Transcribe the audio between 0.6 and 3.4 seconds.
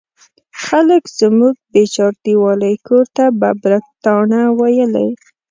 خلکو زموږ بې چاردیوالۍ کور ته